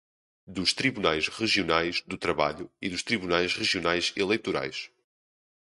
[0.47, 4.89] dos Tribunais Regionais do Trabalho e dos Tribunais Regionais Eleitorais